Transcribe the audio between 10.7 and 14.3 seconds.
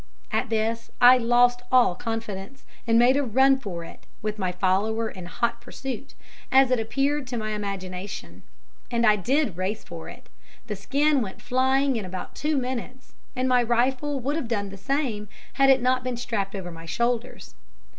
skin went flying in about two minutes, and my rifle